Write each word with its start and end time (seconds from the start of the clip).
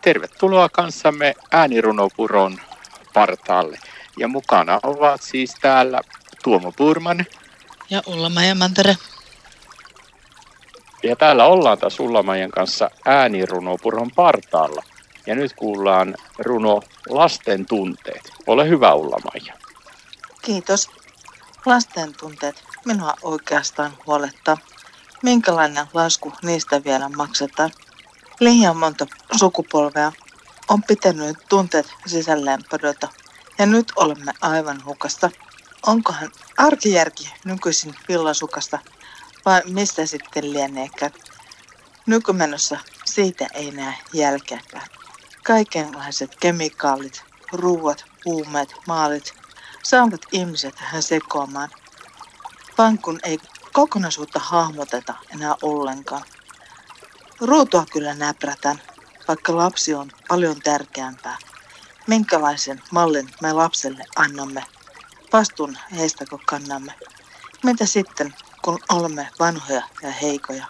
Tervetuloa 0.00 0.68
kanssamme 0.68 1.34
äänirunopuron 1.50 2.60
partaalle. 3.14 3.78
Ja 4.18 4.28
mukana 4.28 4.80
ovat 4.82 5.22
siis 5.22 5.54
täällä 5.60 6.00
Tuomo 6.44 6.72
Purman. 6.72 7.26
Ja 7.90 8.02
Ulla-Maija 8.06 8.54
Mantere. 8.54 8.96
Ja 11.02 11.16
täällä 11.16 11.44
ollaan 11.44 11.78
taas 11.78 12.00
Ulla-Maijan 12.00 12.50
kanssa 12.50 12.90
äänirunopuron 13.04 14.10
partaalla. 14.10 14.82
Ja 15.26 15.34
nyt 15.34 15.52
kuullaan 15.52 16.14
runo 16.38 16.82
Lasten 17.08 17.66
tunteet. 17.66 18.32
Ole 18.46 18.68
hyvä 18.68 18.94
Ulla-Maija. 18.94 19.54
Kiitos. 20.42 20.90
Lasten 21.66 22.12
tunteet 22.20 22.64
minua 22.84 23.14
oikeastaan 23.22 23.92
huolettaa. 24.06 24.56
Minkälainen 25.22 25.86
lasku 25.94 26.32
niistä 26.42 26.84
vielä 26.84 27.08
maksetaan? 27.08 27.70
Liian 28.40 28.76
monta 28.76 29.06
sukupolvea 29.38 30.12
on 30.68 30.82
pitänyt 30.82 31.36
tunteet 31.48 31.94
sisällään 32.06 32.60
padota 32.70 33.08
ja 33.58 33.66
nyt 33.66 33.92
olemme 33.96 34.32
aivan 34.40 34.84
hukasta. 34.84 35.30
Onkohan 35.86 36.30
arkijärki 36.56 37.34
nykyisin 37.44 37.94
villasukasta 38.08 38.78
vai 39.44 39.62
mistä 39.66 40.06
sitten 40.06 40.52
lieneekään? 40.52 41.12
Nykymenossa 42.06 42.78
siitä 43.04 43.46
ei 43.54 43.70
näe 43.70 43.94
jälkeäkään. 44.12 44.86
Kaikenlaiset 45.44 46.36
kemikaalit, 46.40 47.24
ruuat, 47.52 48.04
huumeet, 48.24 48.74
maalit 48.86 49.34
saavat 49.82 50.20
ihmiset 50.32 50.74
tähän 50.74 51.02
sekoamaan. 51.02 51.68
Vaan 52.78 52.98
kun 52.98 53.20
ei 53.22 53.38
kokonaisuutta 53.72 54.38
hahmoteta 54.38 55.14
enää 55.34 55.54
ollenkaan. 55.62 56.22
Ruutua 57.40 57.84
kyllä 57.92 58.14
näprätän, 58.14 58.82
vaikka 59.28 59.56
lapsi 59.56 59.94
on 59.94 60.10
paljon 60.28 60.60
tärkeämpää. 60.60 61.38
Minkälaisen 62.06 62.82
mallin 62.90 63.30
me 63.42 63.52
lapselle 63.52 64.04
annamme? 64.16 64.64
Vastuun 65.32 65.78
heistäkö 65.96 66.38
kannamme? 66.46 66.94
Mitä 67.62 67.86
sitten, 67.86 68.34
kun 68.62 68.78
olemme 68.88 69.28
vanhoja 69.38 69.82
ja 70.02 70.10
heikoja? 70.10 70.66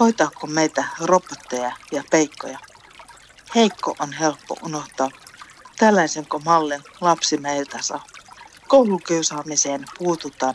Hoitaako 0.00 0.46
meitä 0.46 0.84
robotteja 1.00 1.72
ja 1.92 2.02
peikkoja? 2.10 2.58
Heikko 3.54 3.96
on 3.98 4.12
helppo 4.12 4.56
unohtaa. 4.62 5.10
Tällaisenko 5.78 6.38
mallin 6.38 6.82
lapsi 7.00 7.36
meiltä 7.36 7.78
saa? 7.82 8.04
Koulukiusaamiseen 8.68 9.84
puututaan, 9.98 10.54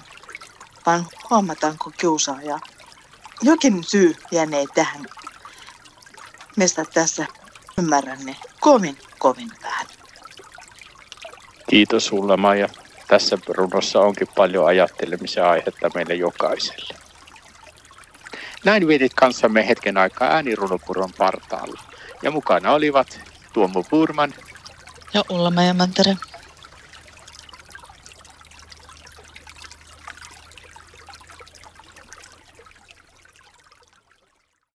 vaan 0.85 1.07
huomataanko 1.29 1.91
kiusaajaa? 1.97 2.59
Jokin 3.43 3.83
syy 3.83 4.15
jäänee 4.31 4.65
tähän, 4.75 5.05
mistä 6.55 6.85
tässä 6.93 7.25
ymmärrän 7.77 8.25
ne 8.25 8.35
kovin, 8.59 8.97
kovin 9.19 9.49
vähän. 9.63 9.85
Kiitos 11.69 12.05
sulle 12.05 12.37
Maija. 12.37 12.69
Tässä 13.07 13.37
runossa 13.47 13.99
onkin 13.99 14.27
paljon 14.35 14.65
ajattelemisen 14.65 15.45
aihetta 15.45 15.89
meille 15.95 16.13
jokaiselle. 16.13 16.95
Näin 18.65 18.87
vietit 18.87 19.13
kanssamme 19.13 19.67
hetken 19.67 19.97
aikaa 19.97 20.27
äänirunopuron 20.27 21.09
partaalla. 21.17 21.81
Ja 22.21 22.31
mukana 22.31 22.71
olivat 22.71 23.19
Tuomo 23.53 23.83
Purman 23.89 24.33
ja 25.13 25.23
Ulla 25.29 25.51
Mantere. 25.73 26.17